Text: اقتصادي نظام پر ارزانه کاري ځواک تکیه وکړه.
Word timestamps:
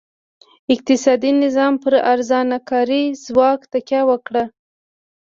اقتصادي 0.73 1.31
نظام 1.43 1.73
پر 1.83 1.93
ارزانه 2.13 2.57
کاري 2.69 3.03
ځواک 3.25 3.59
تکیه 3.71 4.01
وکړه. 4.09 4.43